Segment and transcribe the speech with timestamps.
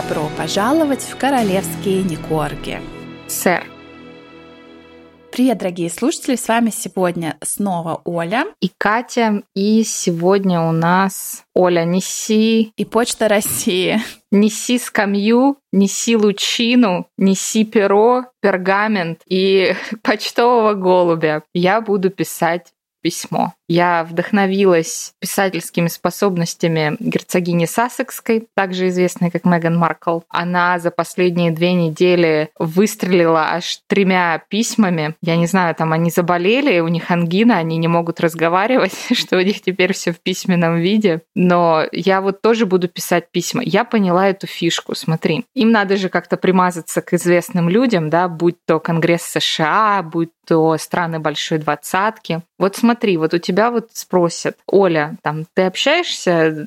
[0.00, 2.80] Добро пожаловать в королевские Никорги.
[3.26, 3.64] Сэр.
[5.32, 9.42] Привет, дорогие слушатели, с вами сегодня снова Оля и Катя.
[9.56, 12.72] И сегодня у нас Оля, неси...
[12.76, 14.00] И Почта России.
[14.30, 21.42] Неси скамью, неси лучину, неси перо, пергамент и почтового голубя.
[21.54, 23.54] Я буду писать письмо.
[23.68, 30.20] Я вдохновилась писательскими способностями герцогини Сассекской, также известной как Меган Маркл.
[30.30, 35.14] Она за последние две недели выстрелила аж тремя письмами.
[35.20, 39.40] Я не знаю, там они заболели, у них ангина, они не могут разговаривать, что у
[39.40, 41.20] них теперь все в письменном виде.
[41.34, 43.62] Но я вот тоже буду писать письма.
[43.62, 45.44] Я поняла эту фишку, смотри.
[45.54, 50.78] Им надо же как-то примазаться к известным людям, да, будь то Конгресс США, будь то
[50.78, 52.40] страны Большой Двадцатки.
[52.58, 56.64] Вот смотри, вот у тебя тебя вот спросят, Оля, там, ты общаешься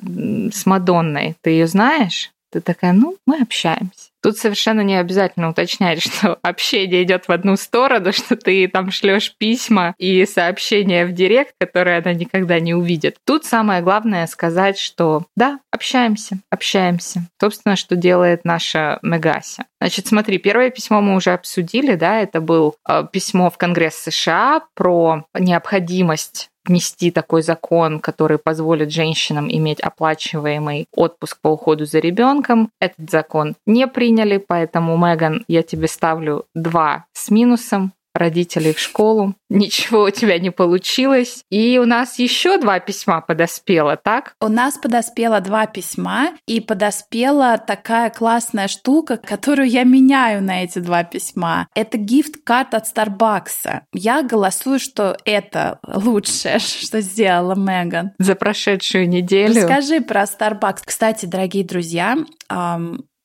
[0.52, 2.30] с Мадонной, ты ее знаешь?
[2.50, 4.10] Ты такая, ну, мы общаемся.
[4.22, 9.34] Тут совершенно не обязательно уточнять, что общение идет в одну сторону, что ты там шлешь
[9.38, 13.16] письма и сообщения в директ, которые она никогда не увидит.
[13.24, 17.22] Тут самое главное сказать, что да, общаемся, общаемся.
[17.40, 19.64] Собственно, что делает наша Мегася.
[19.80, 24.62] Значит, смотри, первое письмо мы уже обсудили, да, это было э, письмо в Конгресс США
[24.74, 32.70] про необходимость внести такой закон, который позволит женщинам иметь оплачиваемый отпуск по уходу за ребенком.
[32.80, 39.34] Этот закон не приняли, поэтому, Меган, я тебе ставлю два с минусом родителей в школу.
[39.48, 41.44] Ничего у тебя не получилось.
[41.50, 44.34] И у нас еще два письма подоспело, так?
[44.40, 50.78] У нас подоспело два письма, и подоспела такая классная штука, которую я меняю на эти
[50.78, 51.68] два письма.
[51.74, 53.82] Это гифт-карт от Старбакса.
[53.92, 58.12] Я голосую, что это лучшее, что сделала Меган.
[58.18, 59.54] За прошедшую неделю.
[59.54, 60.82] Расскажи про Starbucks.
[60.84, 62.16] Кстати, дорогие друзья,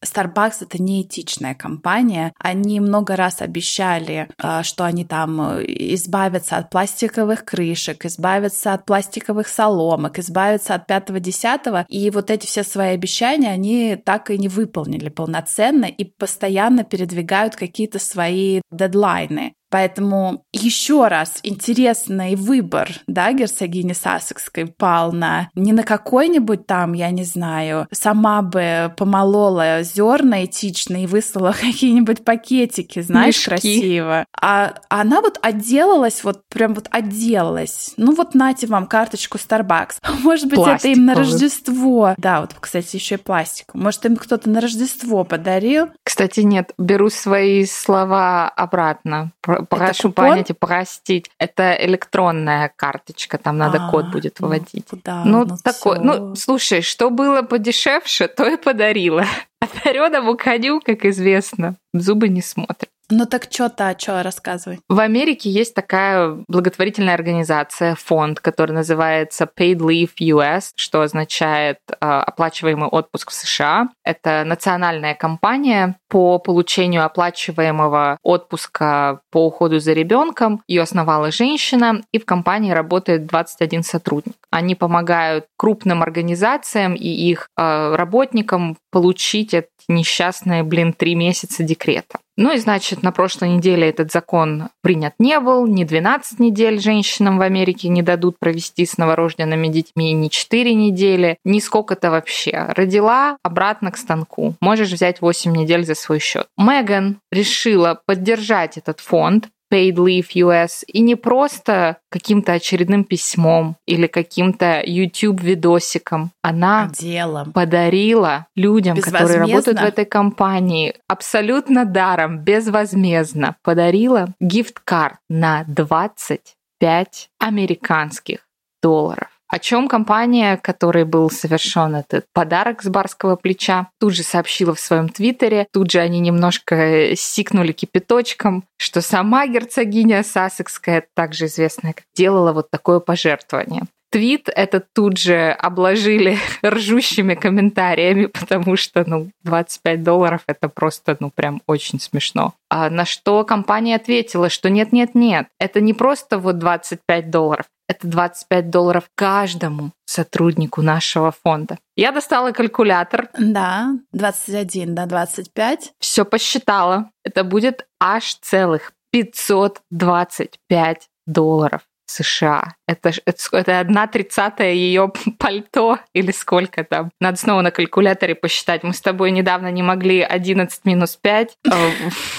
[0.06, 2.34] Starbucks это неэтичная компания.
[2.40, 8.86] Они много раз обещали, а, что они там э, избавятся от пластиковых крышек, избавятся от
[8.86, 11.86] пластиковых соломок, избавятся от пятого-десятого.
[11.90, 17.56] И вот эти все свои обещания они так и не выполнили полноценно и постоянно передвигают
[17.56, 19.54] какие-то свои дедлайны.
[19.70, 27.12] Поэтому еще раз интересный выбор, да, герцогини Сассекской пал на не на какой-нибудь там, я
[27.12, 33.50] не знаю, сама бы помолола зерна этично и выслала какие-нибудь пакетики, знаешь, Мешки.
[33.50, 34.26] красиво.
[34.40, 37.94] А она вот отделалась, вот прям вот отделалась.
[37.98, 39.96] Ну вот нате вам карточку Starbucks.
[40.24, 42.16] Может быть, это им на Рождество.
[42.18, 43.74] Да, вот, кстати, еще и пластик.
[43.74, 45.90] Может, им кто-то на Рождество подарил.
[46.04, 49.32] Кстати, нет, беру свои слова обратно
[49.66, 51.30] прошу понять и простить.
[51.40, 54.88] Это электронная карточка, там надо а, код будет ну, вводить.
[54.92, 59.26] Ну, да, ну, ну такой, ну, слушай, что было подешевше, то и подарила.
[59.60, 62.90] Одаренному коню, как известно, зубы не смотрят.
[63.10, 64.80] Ну так что-то, что рассказывай.
[64.90, 71.96] В Америке есть такая благотворительная организация, фонд, который называется Paid Leave US, что означает э,
[72.00, 73.88] оплачиваемый отпуск в США.
[74.04, 80.62] Это национальная компания по получению оплачиваемого отпуска по уходу за ребенком.
[80.68, 84.36] Ее основала женщина, и в компании работает 21 сотрудник.
[84.52, 92.20] Они помогают крупным организациям и их э, работникам получить эти несчастные, блин, три месяца декрета.
[92.38, 97.40] Ну и, значит, на прошлой неделе этот закон принят не был, ни 12 недель женщинам
[97.40, 102.68] в Америке не дадут провести с новорожденными детьми, ни 4 недели, ни сколько-то вообще.
[102.70, 104.54] Родила, обратно к станку.
[104.62, 106.48] Можешь взять 8 недель за свой счет.
[106.58, 114.08] Меган решила поддержать этот фонд, Paid Leave US и не просто каким-то очередным письмом или
[114.08, 116.32] каким-то YouTube-видосиком.
[116.42, 117.52] Она Делом.
[117.52, 128.40] подарила людям, которые работают в этой компании, абсолютно даром, безвозмездно, подарила гифт-карт на 25 американских
[128.82, 129.37] долларов.
[129.50, 134.80] О чем компания, которой был совершен этот подарок с барского плеча, тут же сообщила в
[134.80, 142.52] своем твиттере, тут же они немножко сикнули кипяточком, что сама герцогиня Сассекская, также известная, делала
[142.52, 143.84] вот такое пожертвование.
[144.10, 151.30] Твит этот тут же обложили ржущими комментариями, потому что, ну, 25 долларов это просто, ну,
[151.30, 152.54] прям очень смешно.
[152.70, 158.70] А на что компания ответила, что нет-нет-нет, это не просто вот 25 долларов, это 25
[158.70, 161.78] долларов каждому сотруднику нашего фонда.
[161.96, 163.30] Я достала калькулятор.
[163.38, 165.94] Да, 21 до 25.
[166.00, 167.12] Все посчитала.
[167.24, 171.82] Это будет аж целых 525 долларов.
[172.10, 172.76] США.
[172.88, 177.12] Это, это, это одна тридцатая ее пальто или сколько там.
[177.20, 178.84] Надо снова на калькуляторе посчитать.
[178.84, 181.70] Мы с тобой недавно не могли 11 минус 5 э,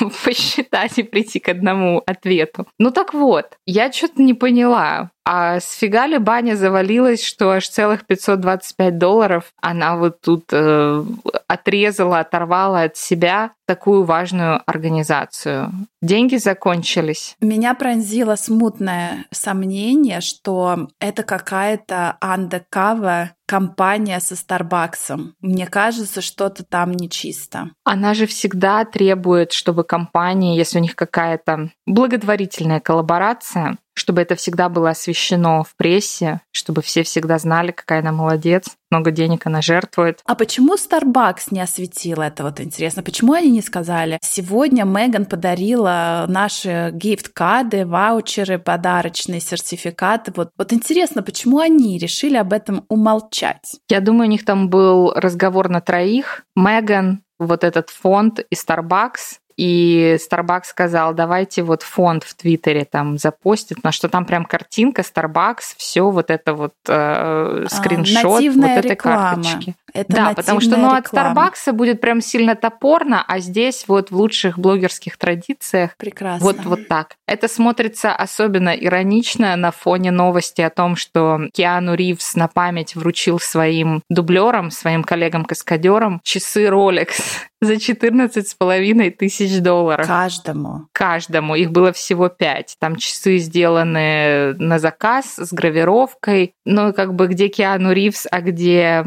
[0.25, 2.67] посчитать и прийти к одному ответу.
[2.79, 5.11] Ну так вот, я что-то не поняла.
[5.31, 11.05] А с фига ли баня завалилась, что аж целых 525 долларов она вот тут э,
[11.47, 15.71] отрезала, оторвала от себя такую важную организацию.
[16.01, 17.37] Деньги закончились.
[17.43, 25.35] Меня пронзило смутное сомнение, что это какая-то андекава компания со Старбаксом.
[25.41, 27.71] Мне кажется, что-то там нечисто.
[27.85, 34.69] Она же всегда требует, чтобы компания, если у них какая-то благотворительная коллаборация, чтобы это всегда
[34.69, 40.21] было освещено в прессе, чтобы все всегда знали, какая она молодец, много денег она жертвует.
[40.25, 42.43] А почему Starbucks не осветил это?
[42.45, 44.19] Вот интересно, почему они не сказали?
[44.23, 50.33] Сегодня Меган подарила наши гифт-кады, ваучеры, подарочные сертификаты.
[50.35, 53.77] Вот, вот интересно, почему они решили об этом умолчать?
[53.91, 56.45] Я думаю, у них там был разговор на троих.
[56.57, 63.19] Меган, вот этот фонд и Starbucks, и Starbucks сказал, давайте вот фонд в Твиттере там
[63.19, 68.53] запостит, на что там прям картинка Starbucks, все вот это вот э, а, скриншот а,
[68.53, 69.43] вот этой реклама.
[69.43, 69.75] карточки.
[69.93, 74.17] Это да, потому что ну, от Starbucks будет прям сильно топорно, а здесь вот в
[74.17, 76.45] лучших блогерских традициях Прекрасно.
[76.45, 77.17] вот, вот так.
[77.27, 83.39] Это смотрится особенно иронично на фоне новости о том, что Киану Ривз на память вручил
[83.39, 87.09] своим дублерам, своим коллегам-каскадерам часы Rolex
[87.61, 90.07] за 14 с половиной тысяч долларов.
[90.07, 90.87] Каждому.
[90.93, 91.55] Каждому.
[91.55, 92.77] Их было всего пять.
[92.79, 96.53] Там часы сделаны на заказ с гравировкой.
[96.65, 99.05] Ну, как бы где Киану Ривз, а где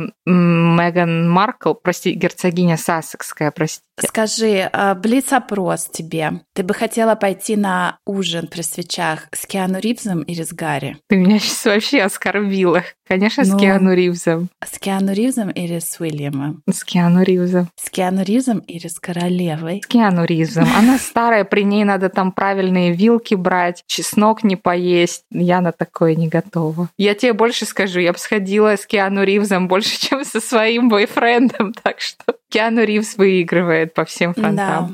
[0.82, 3.84] Меган Маркл, прости, герцогиня Сассекская, прости.
[4.00, 6.42] Скажи, а, блиц-опрос тебе.
[6.54, 10.98] Ты бы хотела пойти на ужин при свечах с Киану Ривзом или с Гарри?
[11.08, 12.84] Ты меня сейчас вообще оскорбила.
[13.08, 14.50] Конечно, ну, с Киану Ривзом.
[14.64, 16.64] С Киану Ривзом или с Уильямом?
[16.72, 17.70] С Киану Ривзом.
[17.76, 19.82] С Киану Ривзом или с королевой?
[19.84, 20.68] С Киану Ривзом.
[20.78, 25.26] Она старая, при ней надо там правильные вилки брать, чеснок не поесть.
[25.30, 26.90] Я на такое не готова.
[26.98, 31.74] Я тебе больше скажу, я бы сходила с Киану Ривзом больше, чем со своим бойфрендом,
[31.84, 34.56] так что Киану Ривз выигрывает по всем фронтам.
[34.56, 34.90] Да,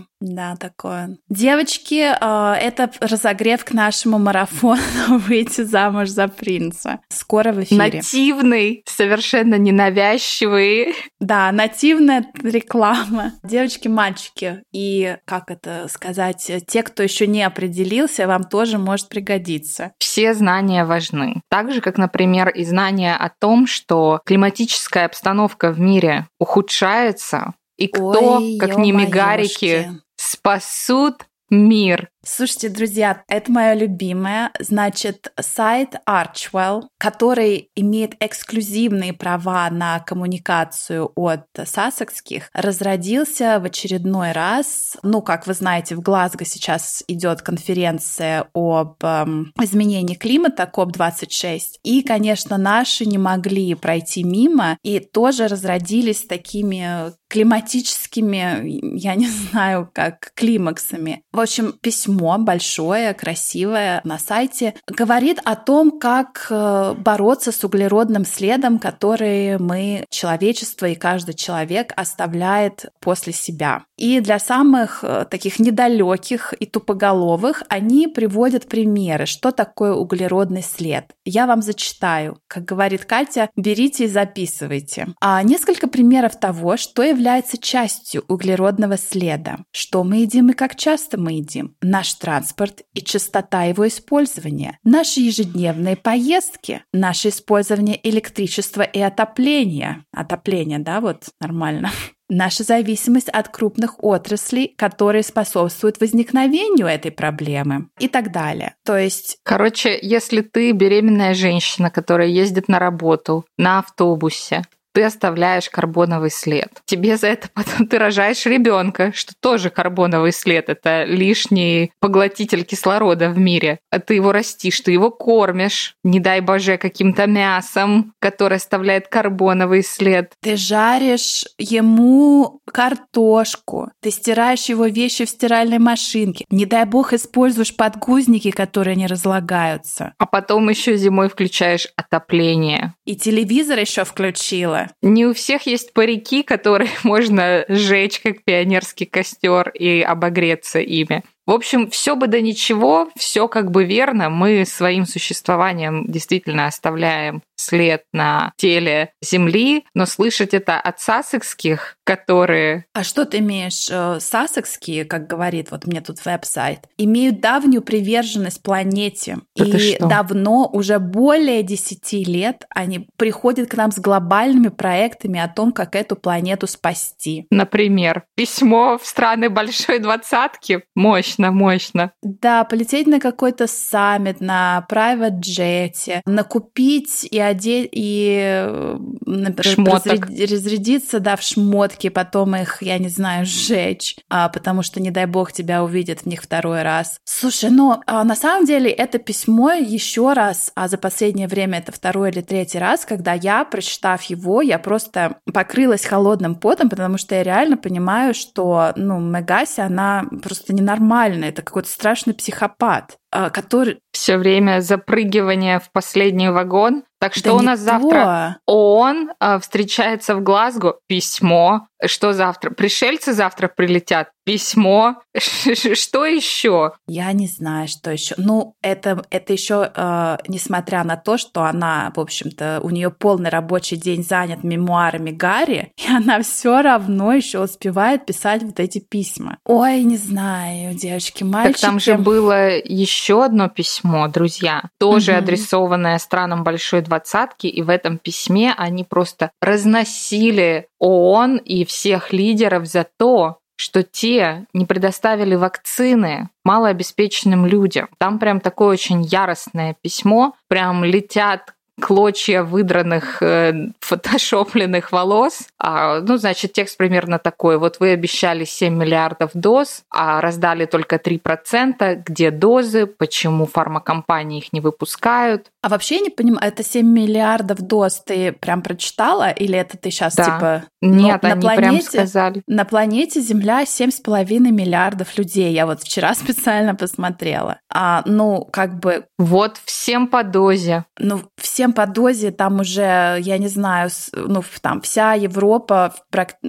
[0.59, 1.17] такое.
[1.29, 6.99] Девочки, э, это разогрев к нашему марафону «Выйти замуж за принца».
[7.09, 7.77] Скоро в эфире.
[7.77, 10.95] Нативный, совершенно ненавязчивый.
[11.19, 13.33] Да, нативная реклама.
[13.43, 14.63] Девочки, мальчики.
[14.71, 19.93] И, как это сказать, те, кто еще не определился, вам тоже может пригодиться.
[19.99, 21.41] Все знания важны.
[21.49, 27.87] Так же, как, например, и знания о том, что климатическая обстановка в мире ухудшается, и
[27.87, 29.91] кто, Ой, как не мигарики,
[30.37, 32.09] спасут мир.
[32.29, 34.51] Слушайте, друзья, это мое любимое.
[34.59, 44.97] Значит, сайт Archwell, который имеет эксклюзивные права на коммуникацию от сассекских, разродился в очередной раз.
[45.03, 51.59] Ну, как вы знаете, в Глазго сейчас идет конференция об эм, изменении климата, COP26.
[51.83, 59.89] И, конечно, наши не могли пройти мимо и тоже разродились такими климатическими, я не знаю,
[59.93, 61.23] как климаксами.
[61.31, 67.63] В общем, письмо письмо большое, красивое на сайте, говорит о том, как э, бороться с
[67.63, 73.83] углеродным следом, который мы, человечество и каждый человек оставляет после себя.
[73.97, 81.05] И для самых э, таких недалеких и тупоголовых они приводят примеры, что такое углеродный след.
[81.25, 82.37] Я вам зачитаю.
[82.47, 85.07] Как говорит Катя, берите и записывайте.
[85.19, 89.59] А несколько примеров того, что является частью углеродного следа.
[89.71, 91.75] Что мы едим и как часто мы едим.
[91.81, 100.05] Наш наш транспорт и частота его использования, наши ежедневные поездки, наше использование электричества и отопления.
[100.13, 101.91] Отопление, да, вот нормально.
[102.29, 108.75] Наша зависимость от крупных отраслей, которые способствуют возникновению этой проблемы и так далее.
[108.85, 109.37] То есть...
[109.43, 114.63] Короче, если ты беременная женщина, которая ездит на работу на автобусе,
[114.97, 116.81] ты оставляешь карбоновый след.
[116.85, 120.69] Тебе за это потом ты рожаешь ребенка, что тоже карбоновый след.
[120.69, 123.77] Это лишний поглотитель кислорода в мире.
[123.91, 129.83] А ты его растишь, ты его кормишь, не дай боже, каким-то мясом, которое оставляет карбоновый
[129.83, 130.31] след.
[130.41, 136.43] Ты жаришь ему картошку, ты стираешь его вещи в стиральной машинке.
[136.49, 140.15] Не дай бог используешь подгузники, которые не разлагаются.
[140.17, 142.95] А потом еще зимой включаешь отопление.
[143.05, 144.86] И телевизор еще включила.
[145.01, 151.23] Не у всех есть парики, которые можно сжечь как пионерский костер и обогреться ими.
[151.47, 154.29] В общем, все бы да ничего, все как бы верно.
[154.29, 162.85] Мы своим существованием действительно оставляем след на теле Земли, но слышать это от сассекских, которые...
[162.93, 163.87] А что ты имеешь?
[163.89, 169.37] Э, сассекские, как говорит вот мне тут веб-сайт, имеют давнюю приверженность планете.
[169.55, 175.47] Это и давно, уже более 10 лет, они приходят к нам с глобальными проектами о
[175.47, 177.47] том, как эту планету спасти.
[177.51, 180.83] Например, письмо в страны большой двадцатки.
[180.95, 182.11] Мощно, мощно.
[182.21, 190.25] Да, полететь на какой-то саммит, на private джете, накупить и одеть, и, э, например, Шмоток.
[190.25, 195.11] разряд- разрядиться, да, в шмотки, потом их, я не знаю, сжечь, а, потому что, не
[195.11, 197.19] дай бог, тебя увидят в них второй раз.
[197.25, 201.91] Слушай, ну, а, на самом деле, это письмо еще раз, а за последнее время это
[201.91, 207.35] второй или третий раз, когда я, прочитав его, я просто покрылась холодным потом, потому что
[207.35, 213.19] я реально понимаю, что, ну, Мегаси, она просто ненормальная, это какой-то страшный психопат,
[213.51, 213.99] который...
[214.11, 217.03] Все время запрыгивание в последний вагон.
[217.19, 217.85] Так что Да у нас то.
[217.85, 220.97] завтра ООН э, встречается в Глазго.
[221.07, 221.87] Письмо.
[222.05, 222.69] Что завтра?
[222.69, 224.29] Пришельцы завтра прилетят.
[224.45, 225.15] Письмо.
[225.35, 226.93] Что еще?
[227.07, 228.35] Я не знаю, что еще.
[228.37, 233.49] Ну, это, это еще, э, несмотря на то, что она, в общем-то, у нее полный
[233.49, 239.57] рабочий день занят мемуарами Гарри, и она все равно еще успевает писать вот эти письма.
[239.65, 241.81] Ой, не знаю, девочки, мальчики.
[241.81, 245.39] Так там же было еще одно письмо, друзья, тоже Мгм.
[245.43, 252.85] адресованное странам Большой Двадцатки, и в этом письме они просто разносили ООН и всех лидеров
[252.85, 258.09] за то, что те не предоставили вакцины малообеспеченным людям.
[258.17, 265.67] Там прям такое очень яростное письмо, прям летят клочья выдранных э, фотошопленных волос.
[265.79, 267.77] А, ну, значит, текст примерно такой.
[267.77, 272.23] Вот вы обещали 7 миллиардов доз, а раздали только 3%.
[272.25, 273.05] Где дозы?
[273.07, 275.67] Почему фармакомпании их не выпускают?
[275.81, 279.49] А вообще я не понимаю, это 7 миллиардов доз ты прям прочитала?
[279.49, 280.43] Или это ты сейчас Да.
[280.45, 280.83] типа...
[281.01, 282.61] Нет, на они прям планете- сказали.
[282.67, 285.71] На планете Земля 7,5 миллиардов людей.
[285.73, 287.79] Я вот вчера специально посмотрела.
[287.91, 291.05] А, ну, как бы Вот всем по дозе.
[291.19, 296.13] ну, всем по дозе там уже, я не знаю, ну, там вся Европа,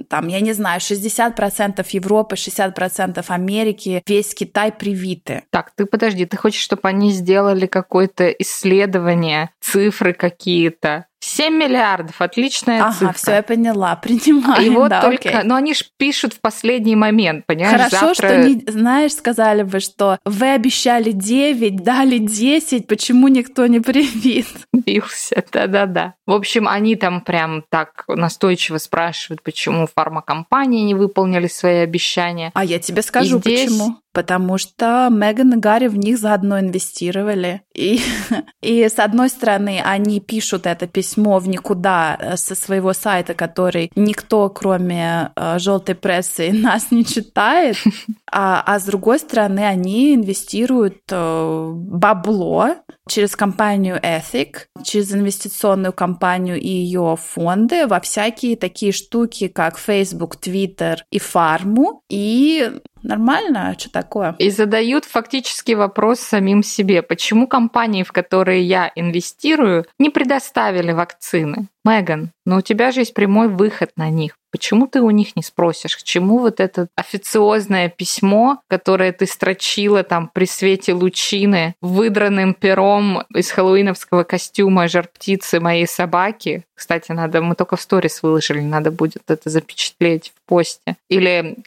[0.09, 5.43] там, я не знаю, 60% Европы, 60% Америки, весь Китай привиты.
[5.51, 11.05] Так, ты подожди, ты хочешь, чтобы они сделали какое-то исследование, цифры какие-то?
[11.39, 13.13] 7 миллиардов, отличная Ага, цифра.
[13.13, 14.65] все, я поняла, принимаю.
[14.65, 15.43] И вот да, только, окей.
[15.43, 17.77] но они ж пишут в последний момент, понимаешь?
[17.77, 18.13] Хорошо, завтра...
[18.13, 24.47] что не, знаешь, сказали бы, что вы обещали 9, дали 10, почему никто не привит?
[24.73, 26.15] бился, да-да-да.
[26.25, 32.51] В общем, они там прям так настойчиво спрашивают, почему фармакомпании не выполнили свои обещания.
[32.53, 33.97] А я тебе скажу, здесь- почему.
[34.11, 37.61] Потому что Меган и Гарри в них заодно инвестировали.
[37.75, 37.99] И,
[38.61, 43.91] и с одной стороны, они пишут это письмо в никуда э, со своего сайта, который
[43.95, 47.77] никто, кроме э, желтой прессы, нас не читает.
[48.31, 52.75] А, а с другой стороны, они инвестируют э, бабло
[53.07, 60.37] через компанию Ethic, через инвестиционную компанию и ее фонды во всякие такие штуки, как Facebook,
[60.39, 62.03] Twitter и фарму.
[62.07, 62.71] И
[63.03, 64.35] нормально, что такое?
[64.39, 71.67] И задают фактически вопрос самим себе, почему компании, в которые я инвестирую, не предоставили вакцины?
[71.89, 74.35] Меган, но у тебя же есть прямой выход на них.
[74.51, 80.03] Почему ты у них не спросишь, к чему вот это официозное письмо, которое ты строчила
[80.03, 86.65] там при свете лучины, выдранным пером из хэллоуиновского костюма жар-птицы моей собаки?
[86.73, 90.95] Кстати, надо, мы только в сторис выложили, надо будет это запечатлеть в посте.
[91.09, 91.57] Или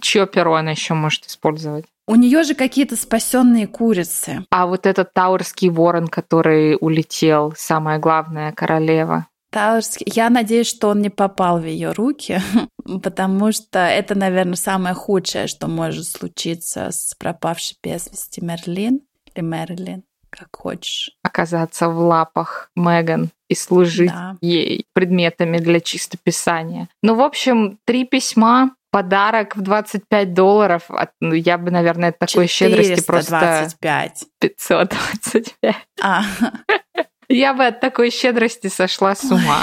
[0.00, 1.86] чье перо она еще может использовать?
[2.08, 4.44] У нее же какие-то спасенные курицы.
[4.50, 9.26] А вот этот таурский ворон, который улетел, самая главная королева.
[9.56, 10.06] Тауэрский.
[10.14, 12.40] Я надеюсь, что он не попал в ее руки,
[13.02, 19.00] потому что это, наверное, самое худшее, что может случиться с пропавшей без вести Мерлин
[19.34, 21.12] или Мерлин, как хочешь.
[21.22, 24.36] оказаться в лапах Меган и служить Да.
[24.42, 26.88] ей предметами для чистописания.
[27.02, 30.84] Ну, в общем, три письма, подарок в 25 долларов.
[30.90, 33.38] От- ну, я бы, наверное, такой щедрости просто
[33.78, 34.24] 425.
[34.38, 35.74] 525.
[36.02, 36.22] А,
[37.28, 39.62] Я бы от такой щедрости сошла с ума.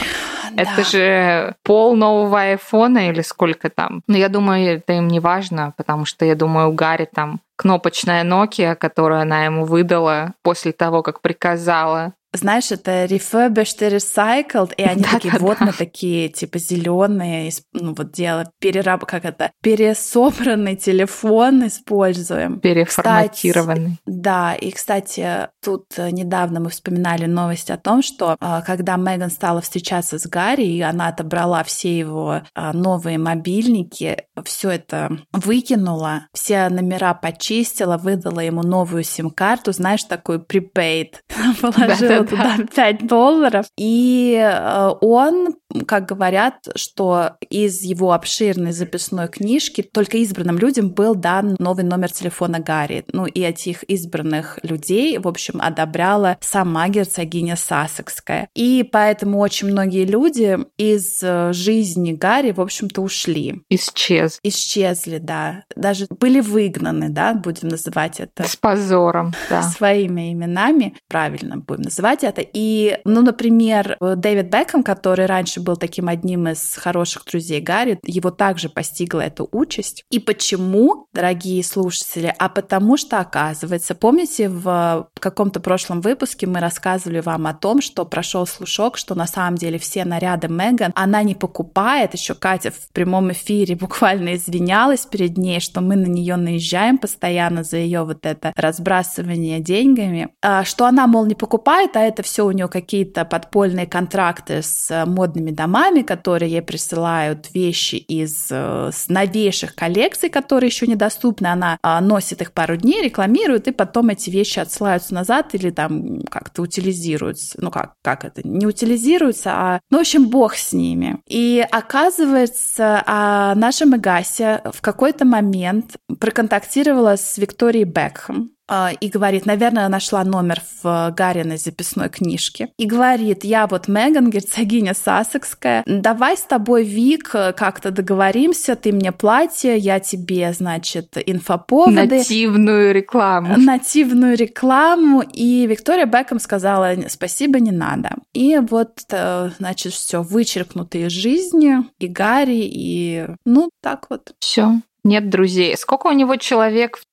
[0.51, 0.62] да.
[0.62, 4.01] Это же пол нового айфона или сколько там.
[4.08, 8.24] Но я думаю, это им не важно, потому что я думаю, у Гарри там кнопочная
[8.24, 14.83] Nokia, которую она ему выдала после того, как приказала знаешь, это refurbished и recycled, и
[14.83, 15.65] они да, такие, да, вот да.
[15.65, 22.59] мы такие, типа, зеленые, ну вот дело, перераб, как это, пересобранный телефон используем.
[22.59, 23.91] Переформатированный.
[23.91, 29.29] Кстати, да, и, кстати, тут недавно мы вспоминали новость о том, что а, когда Меган
[29.29, 36.27] стала встречаться с Гарри, и она отобрала все его а, новые мобильники, все это выкинула,
[36.33, 41.15] все номера почистила, выдала ему новую сим-карту, знаешь, такую prepaid,
[41.61, 43.65] положила туда 5 долларов.
[43.77, 45.56] И э, он,
[45.88, 52.12] как говорят, что из его обширной записной книжки только избранным людям был дан новый номер
[52.12, 53.06] телефона Гарри.
[53.12, 58.50] Ну и этих избранных людей, в общем, одобряла сама герцогиня Сассекская.
[58.56, 63.62] И поэтому очень многие люди из э, жизни Гарри, в общем-то, ушли.
[63.70, 64.39] Исчез.
[64.44, 65.63] Исчезли, да.
[65.75, 68.48] Даже были выгнаны, да, будем называть это.
[68.48, 69.63] С позором, да.
[69.77, 72.41] Своими именами, правильно будем называть это.
[72.41, 78.29] И, ну, например, Дэвид Бекхэм, который раньше был таким одним из хороших друзей Гарри, его
[78.29, 80.03] также постигла эта участь.
[80.10, 82.36] И почему, дорогие слушатели?
[82.38, 88.05] А потому что, оказывается, помните, в каком-то прошлом выпуске мы рассказывали вам о том, что
[88.05, 92.13] прошел слушок, что на самом деле все наряды Меган она не покупает.
[92.13, 97.63] Еще Катя в прямом эфире буквально извинялась перед ней, что мы на нее наезжаем постоянно
[97.63, 102.45] за ее вот это разбрасывание деньгами, а, что она, мол, не покупает, а это все
[102.45, 109.75] у нее какие-то подпольные контракты с модными домами, которые ей присылают вещи из э, новейших
[109.75, 111.48] коллекций, которые еще недоступны.
[111.48, 116.22] Она а, носит их пару дней, рекламирует, и потом эти вещи отсылаются назад или там
[116.24, 117.57] как-то утилизируются.
[117.62, 118.48] Ну как, как это?
[118.48, 121.19] Не утилизируются, а, ну, в общем, бог с ними.
[121.27, 129.89] И оказывается, а наша Мегася в какой-то момент проконтактировала с Викторией Бекхэм, и говорит, наверное,
[129.89, 132.70] нашла номер в Гариной записной книжке.
[132.77, 139.12] И говорит, я вот Меган, герцогиня Сассекская, давай с тобой, Вик, как-то договоримся, ты мне
[139.12, 142.17] платье, я тебе, значит, инфоповоды.
[142.17, 143.58] Нативную рекламу.
[143.58, 145.22] Нативную рекламу.
[145.22, 148.11] И Виктория Бекхэм сказала, спасибо, не надо.
[148.33, 154.33] И вот, э, значит, все вычеркнуто из жизни, и Гарри, и ну, так вот.
[154.40, 154.81] Все.
[155.03, 155.75] Нет друзей.
[155.77, 157.03] Сколько у него человек в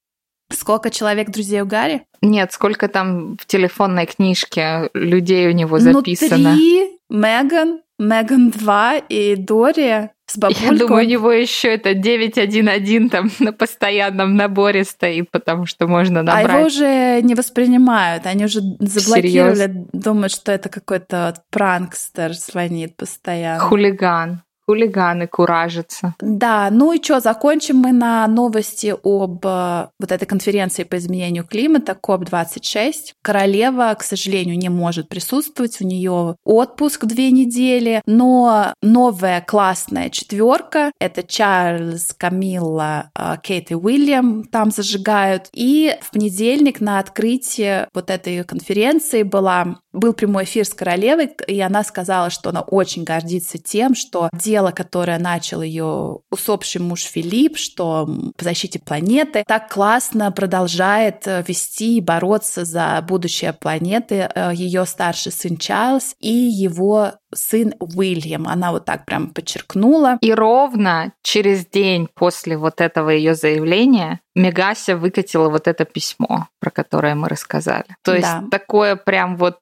[0.52, 2.02] Сколько человек друзей у Гарри?
[2.22, 6.50] Нет, сколько там в телефонной книжке людей у него записано?
[6.50, 10.64] Ну, три, Меган, Меган 2 и Дори с бабулькой.
[10.64, 16.22] Я думаю, у него еще это 911 там на постоянном наборе стоит, потому что можно
[16.22, 16.46] набрать.
[16.50, 19.86] А его уже не воспринимают, они уже заблокировали, Серьез?
[19.92, 23.60] думают, что это какой-то пранкстер звонит постоянно.
[23.60, 26.14] Хулиган хулиганы куражатся.
[26.20, 31.44] Да, ну и что, закончим мы на новости об э, вот этой конференции по изменению
[31.44, 33.14] климата КОП-26.
[33.20, 40.92] Королева, к сожалению, не может присутствовать, у нее отпуск две недели, но новая классная четверка,
[41.00, 45.48] это Чарльз, Камилла, э, Кейт и Уильям там зажигают.
[45.52, 51.61] И в понедельник на открытии вот этой конференции была, был прямой эфир с королевой, и
[51.61, 57.57] она сказала, что она очень гордится тем, что дело которое начал ее усопший муж Филипп,
[57.57, 64.53] что по защите планеты, так классно продолжает э, вести и бороться за будущее планеты э,
[64.55, 68.47] ее старший сын Чарльз и его сын Уильям.
[68.49, 70.19] Она вот так прям подчеркнула.
[70.21, 76.71] И ровно через день после вот этого ее заявления Мегася выкатила вот это письмо, про
[76.71, 77.87] которое мы рассказали.
[78.03, 78.45] То есть да.
[78.51, 79.59] такое прям вот,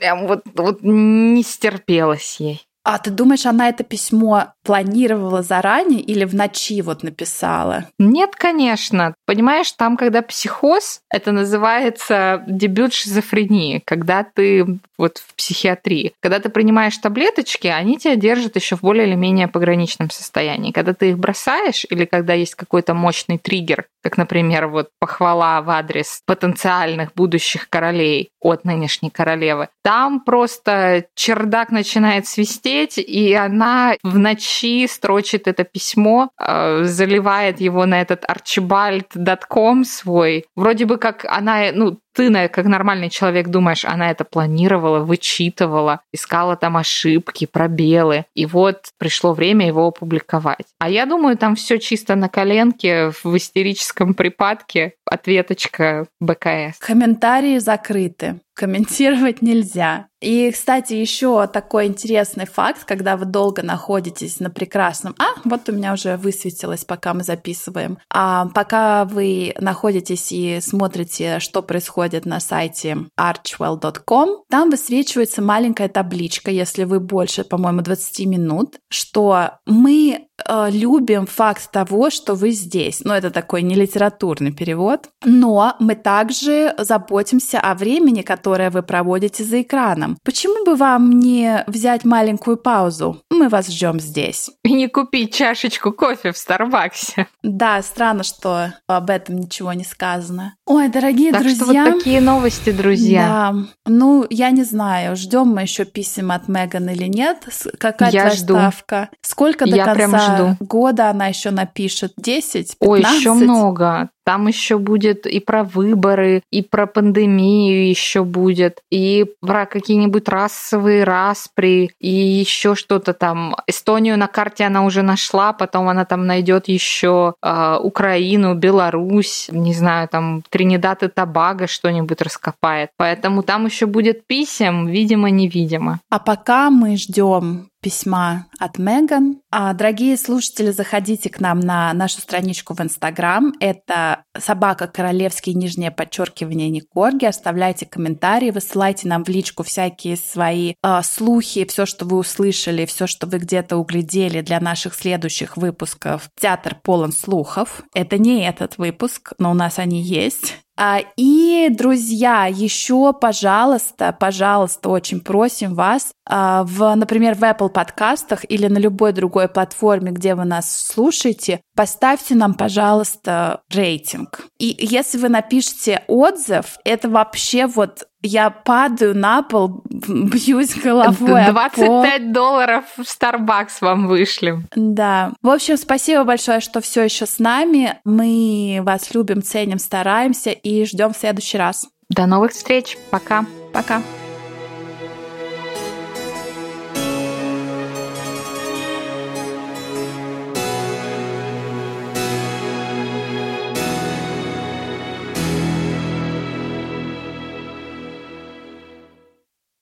[0.00, 2.66] прям вот, вот не стерпелось ей.
[2.84, 7.86] А ты думаешь, она это письмо планировала заранее или в ночи вот написала?
[7.98, 9.14] Нет, конечно.
[9.24, 16.12] Понимаешь, там, когда психоз, это называется дебют шизофрении, когда ты вот в психиатрии.
[16.20, 20.72] Когда ты принимаешь таблеточки, они тебя держат еще в более или менее пограничном состоянии.
[20.72, 25.70] Когда ты их бросаешь или когда есть какой-то мощный триггер, как, например, вот похвала в
[25.70, 34.18] адрес потенциальных будущих королей от нынешней королевы, там просто чердак начинает свистеть, и она в
[34.18, 40.44] ночи строчит это письмо, э, заливает его на этот archibald.com свой.
[40.56, 46.56] Вроде бы как она, ну, ты, как нормальный человек, думаешь, она это планировала, вычитывала, искала
[46.56, 48.26] там ошибки, пробелы.
[48.34, 50.66] И вот пришло время его опубликовать.
[50.78, 54.94] А я думаю, там все чисто на коленке, в истерическом припадке.
[55.04, 56.78] Ответочка БКС.
[56.78, 60.06] Комментарии закрыты комментировать нельзя.
[60.20, 65.14] И, кстати, еще такой интересный факт, когда вы долго находитесь на прекрасном...
[65.18, 67.98] А, вот у меня уже высветилось, пока мы записываем.
[68.08, 74.42] А пока вы находитесь и смотрите, что происходит происходит на сайте archwell.com.
[74.50, 82.10] Там высвечивается маленькая табличка, если вы больше, по-моему, 20 минут, что мы любим факт того,
[82.10, 83.00] что вы здесь.
[83.04, 85.08] Ну, это такой не литературный перевод.
[85.24, 90.18] Но мы также заботимся о времени, которое вы проводите за экраном.
[90.24, 93.22] Почему бы вам не взять маленькую паузу?
[93.30, 94.50] Мы вас ждем здесь.
[94.64, 97.26] И не купить чашечку кофе в Старбаксе.
[97.42, 100.54] Да, странно, что об этом ничего не сказано.
[100.66, 101.64] Ой, дорогие так друзья.
[101.64, 103.26] Что вот такие новости, друзья.
[103.52, 103.54] Да.
[103.86, 107.46] Ну, я не знаю, ждем мы еще писем от Меган или нет.
[107.78, 108.54] Какая я жду.
[108.54, 109.10] ставка?
[109.20, 110.56] Сколько до я конца жду.
[110.60, 112.12] года она еще напишет?
[112.16, 112.52] 10?
[112.52, 112.76] 15?
[112.80, 114.10] Ой, еще много.
[114.24, 121.04] Там еще будет и про выборы, и про пандемию еще будет, и про какие-нибудь расовые
[121.04, 123.56] распри, и еще что-то там.
[123.66, 129.74] Эстонию на карте она уже нашла, потом она там найдет еще э, Украину, Беларусь, не
[129.74, 132.90] знаю, там Тринидад и Табаго что-нибудь раскопает.
[132.96, 136.00] Поэтому там еще будет писем, видимо-невидимо.
[136.10, 139.40] А пока мы ждем письма от Меган.
[139.50, 143.52] А, дорогие слушатели, заходите к нам на нашу страничку в Инстаграм.
[143.60, 147.26] Это собака королевский нижнее подчеркивание Никорги.
[147.26, 153.06] Оставляйте комментарии, высылайте нам в личку всякие свои э, слухи, все, что вы услышали, все,
[153.06, 156.30] что вы где-то углядели для наших следующих выпусков.
[156.40, 157.82] Театр полон слухов.
[157.94, 160.61] Это не этот выпуск, но у нас они есть.
[160.76, 168.50] А, и, друзья, еще, пожалуйста, пожалуйста, очень просим вас, а, в, например, в Apple подкастах
[168.50, 174.46] или на любой другой платформе, где вы нас слушаете, поставьте нам, пожалуйста, рейтинг.
[174.58, 182.32] И если вы напишете отзыв, это вообще вот я падаю на пол, бьюсь головой 25
[182.32, 184.66] долларов в Starbucks вам вышлем.
[184.74, 185.32] Да.
[185.42, 187.98] В общем, спасибо большое, что все еще с нами.
[188.04, 191.88] Мы вас любим, ценим, стараемся и ждем в следующий раз.
[192.08, 192.96] До новых встреч.
[193.10, 193.44] Пока.
[193.72, 194.02] Пока.